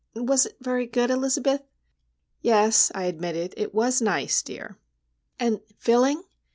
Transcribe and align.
Was 0.15 0.47
it 0.47 0.57
very 0.59 0.87
good, 0.87 1.11
Elizabeth?" 1.11 1.61
"Yes," 2.41 2.91
I 2.95 3.03
admitted. 3.03 3.53
"It 3.55 3.71
was 3.71 4.01
nice, 4.01 4.41
dear." 4.41 4.79
"And 5.39 5.61
filling?" 5.77 6.23